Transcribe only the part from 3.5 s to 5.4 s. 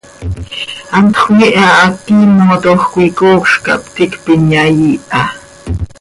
cah ptiicp inyai iiha.